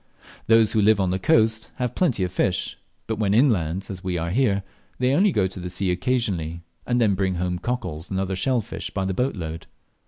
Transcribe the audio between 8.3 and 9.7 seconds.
shell fish by the boatload.